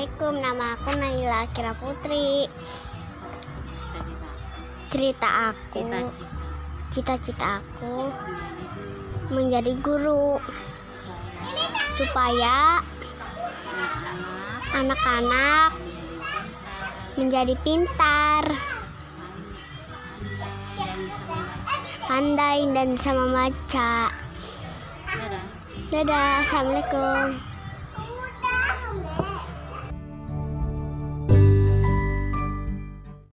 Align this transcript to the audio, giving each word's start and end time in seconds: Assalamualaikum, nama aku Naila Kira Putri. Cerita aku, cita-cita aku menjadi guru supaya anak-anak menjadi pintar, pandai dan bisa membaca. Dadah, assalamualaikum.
Assalamualaikum, 0.00 0.40
nama 0.40 0.66
aku 0.80 0.90
Naila 0.96 1.40
Kira 1.52 1.76
Putri. 1.76 2.48
Cerita 4.88 5.52
aku, 5.52 5.84
cita-cita 6.88 7.60
aku 7.60 8.08
menjadi 9.28 9.76
guru 9.76 10.40
supaya 12.00 12.80
anak-anak 14.72 15.76
menjadi 17.20 17.52
pintar, 17.60 18.56
pandai 22.08 22.64
dan 22.72 22.96
bisa 22.96 23.12
membaca. 23.12 24.08
Dadah, 25.92 26.40
assalamualaikum. 26.48 27.59